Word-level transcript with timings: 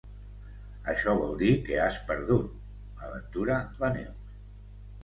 Això 0.93 1.13
vol 1.19 1.35
dir 1.43 1.51
que 1.67 1.77
has 1.83 2.01
perdut 2.09 2.49
—aventura 2.51 3.61
la 3.85 3.95
Neus. 4.01 4.35